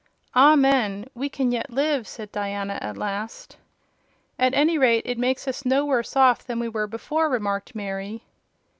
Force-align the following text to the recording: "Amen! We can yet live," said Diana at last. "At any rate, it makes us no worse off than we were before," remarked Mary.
"Amen! 0.35 1.05
We 1.13 1.29
can 1.29 1.51
yet 1.51 1.69
live," 1.69 2.07
said 2.07 2.31
Diana 2.31 2.79
at 2.81 2.97
last. 2.97 3.57
"At 4.39 4.55
any 4.55 4.79
rate, 4.79 5.03
it 5.05 5.19
makes 5.19 5.47
us 5.47 5.63
no 5.63 5.85
worse 5.85 6.15
off 6.15 6.43
than 6.43 6.57
we 6.59 6.67
were 6.69 6.87
before," 6.87 7.29
remarked 7.29 7.75
Mary. 7.75 8.23